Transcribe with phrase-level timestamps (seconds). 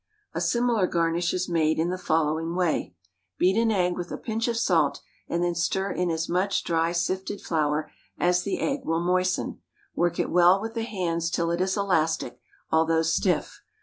[0.33, 2.95] A similar garnish is made in the following way:
[3.37, 6.91] Beat an egg with a pinch of salt, and then stir in as much dry
[6.91, 9.61] sifted flour as the egg will moisten;
[9.95, 12.39] work it well with the hands till it is elastic,
[12.71, 13.61] although stiff.